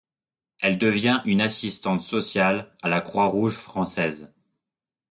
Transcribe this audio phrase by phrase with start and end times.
[0.63, 4.33] Elle devient une assistante sociale à la Croix rouge française.